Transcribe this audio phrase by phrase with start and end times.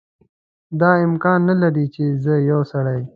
[0.79, 3.01] دا امکان نه لري چې زه یو سړی.